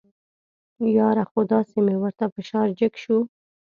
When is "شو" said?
3.03-3.17